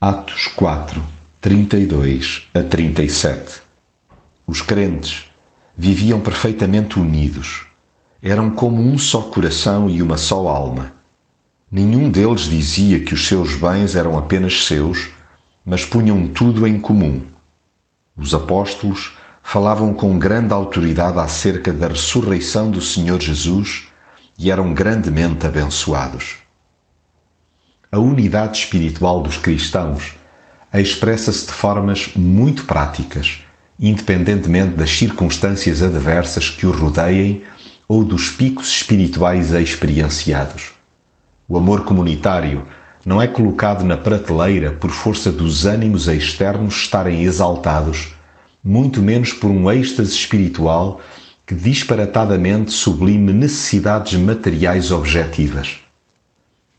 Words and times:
Atos 0.00 0.46
4, 0.54 1.02
32 1.40 2.46
a 2.54 2.62
37 2.62 3.60
Os 4.46 4.62
crentes 4.62 5.24
viviam 5.76 6.20
perfeitamente 6.20 7.00
unidos. 7.00 7.66
Eram 8.22 8.48
como 8.48 8.80
um 8.80 8.96
só 8.96 9.22
coração 9.22 9.90
e 9.90 10.00
uma 10.00 10.16
só 10.16 10.46
alma. 10.46 10.92
Nenhum 11.68 12.12
deles 12.12 12.42
dizia 12.42 13.00
que 13.00 13.12
os 13.12 13.26
seus 13.26 13.56
bens 13.56 13.96
eram 13.96 14.16
apenas 14.16 14.66
seus, 14.66 15.08
mas 15.66 15.84
punham 15.84 16.28
tudo 16.28 16.64
em 16.64 16.78
comum. 16.78 17.22
Os 18.16 18.32
apóstolos 18.32 19.16
falavam 19.42 19.92
com 19.92 20.16
grande 20.16 20.52
autoridade 20.52 21.18
acerca 21.18 21.72
da 21.72 21.88
ressurreição 21.88 22.70
do 22.70 22.80
Senhor 22.80 23.20
Jesus 23.20 23.88
e 24.38 24.48
eram 24.48 24.72
grandemente 24.72 25.44
abençoados. 25.44 26.47
A 27.90 27.98
unidade 27.98 28.58
espiritual 28.58 29.22
dos 29.22 29.38
cristãos 29.38 30.12
expressa-se 30.74 31.46
de 31.46 31.52
formas 31.52 32.10
muito 32.14 32.64
práticas, 32.64 33.38
independentemente 33.80 34.76
das 34.76 34.90
circunstâncias 34.90 35.82
adversas 35.82 36.50
que 36.50 36.66
o 36.66 36.70
rodeiem 36.70 37.42
ou 37.88 38.04
dos 38.04 38.28
picos 38.28 38.68
espirituais 38.68 39.54
experienciados. 39.54 40.72
O 41.48 41.56
amor 41.56 41.84
comunitário 41.84 42.66
não 43.06 43.22
é 43.22 43.26
colocado 43.26 43.82
na 43.86 43.96
prateleira 43.96 44.70
por 44.70 44.90
força 44.90 45.32
dos 45.32 45.64
ânimos 45.64 46.08
externos 46.08 46.74
estarem 46.74 47.22
exaltados, 47.22 48.12
muito 48.62 49.00
menos 49.00 49.32
por 49.32 49.50
um 49.50 49.72
êxtase 49.72 50.12
espiritual 50.12 51.00
que 51.46 51.54
disparatadamente 51.54 52.70
sublime 52.70 53.32
necessidades 53.32 54.12
materiais 54.20 54.92
objetivas. 54.92 55.87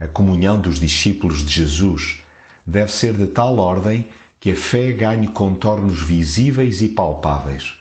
A 0.00 0.06
comunhão 0.06 0.60
dos 0.60 0.78
discípulos 0.78 1.44
de 1.44 1.52
Jesus 1.52 2.20
deve 2.64 2.92
ser 2.92 3.14
de 3.14 3.26
tal 3.26 3.58
ordem 3.58 4.08
que 4.38 4.52
a 4.52 4.54
fé 4.54 4.92
ganhe 4.92 5.26
contornos 5.26 6.00
visíveis 6.00 6.80
e 6.80 6.90
palpáveis. 6.90 7.80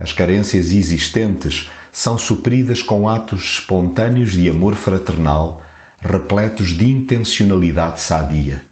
As 0.00 0.12
carências 0.12 0.72
existentes 0.72 1.70
são 1.92 2.18
supridas 2.18 2.82
com 2.82 3.08
atos 3.08 3.58
espontâneos 3.58 4.32
de 4.32 4.50
amor 4.50 4.74
fraternal, 4.74 5.62
repletos 6.00 6.70
de 6.70 6.90
intencionalidade 6.90 8.00
sadia. 8.00 8.64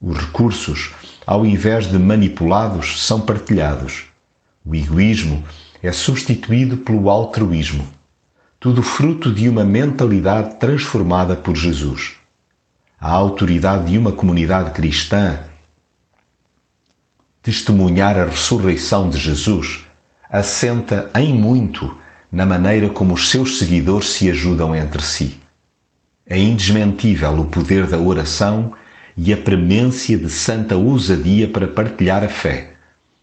Os 0.00 0.16
recursos, 0.16 0.92
ao 1.26 1.44
invés 1.44 1.90
de 1.90 1.98
manipulados, 1.98 3.04
são 3.04 3.20
partilhados. 3.20 4.04
O 4.64 4.76
egoísmo 4.76 5.42
é 5.82 5.90
substituído 5.90 6.76
pelo 6.76 7.10
altruísmo 7.10 7.84
tudo 8.60 8.82
fruto 8.82 9.32
de 9.32 9.48
uma 9.48 9.64
mentalidade 9.64 10.56
transformada 10.56 11.34
por 11.34 11.56
Jesus. 11.56 12.12
A 13.00 13.10
autoridade 13.10 13.90
de 13.90 13.96
uma 13.96 14.12
comunidade 14.12 14.72
cristã 14.72 15.38
testemunhar 17.40 18.18
a 18.18 18.26
ressurreição 18.26 19.08
de 19.08 19.16
Jesus 19.16 19.86
assenta 20.28 21.10
em 21.14 21.32
muito 21.32 21.96
na 22.30 22.44
maneira 22.44 22.90
como 22.90 23.14
os 23.14 23.30
seus 23.30 23.58
seguidores 23.58 24.10
se 24.10 24.30
ajudam 24.30 24.76
entre 24.76 25.00
si. 25.00 25.40
É 26.26 26.38
indesmentível 26.38 27.40
o 27.40 27.46
poder 27.46 27.86
da 27.86 27.96
oração 27.96 28.74
e 29.16 29.32
a 29.32 29.38
premência 29.38 30.18
de 30.18 30.28
santa 30.28 30.76
ousadia 30.76 31.48
para 31.48 31.66
partilhar 31.66 32.22
a 32.22 32.28
fé, 32.28 32.74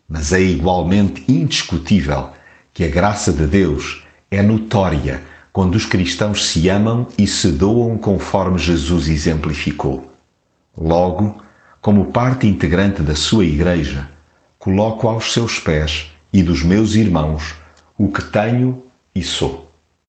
mas 0.09 0.33
é 0.33 0.41
igualmente 0.41 1.23
indiscutível 1.27 2.31
que 2.73 2.83
a 2.83 2.89
graça 2.89 3.31
de 3.31 3.45
Deus 3.45 4.06
é 4.29 4.41
notória 4.41 5.23
quando 5.51 5.75
os 5.75 5.85
cristãos 5.85 6.45
se 6.45 6.69
amam 6.69 7.07
e 7.17 7.25
se 7.25 7.51
doam 7.51 7.97
conforme 7.97 8.59
Jesus 8.59 9.07
exemplificou. 9.07 10.11
Logo, 10.77 11.41
como 11.81 12.11
parte 12.11 12.45
integrante 12.45 13.01
da 13.01 13.15
sua 13.15 13.45
Igreja, 13.45 14.09
coloco 14.59 15.07
aos 15.07 15.33
seus 15.33 15.59
pés 15.59 16.11
e 16.31 16.43
dos 16.43 16.61
meus 16.61 16.95
irmãos 16.95 17.55
o 17.97 18.11
que 18.11 18.23
tenho 18.23 18.83
e 19.15 19.23
sou. 19.23 19.66